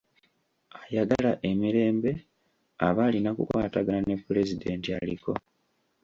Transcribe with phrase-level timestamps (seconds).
[0.81, 2.11] Ayagala emirembe
[2.87, 5.31] aba alina kukwatagana ne Pulezidenti aliko.